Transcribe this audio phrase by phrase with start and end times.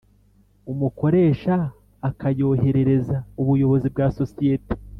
[0.71, 1.55] Umukoresha
[2.09, 4.73] akayoherereza ubuyobozi bwa sosiyete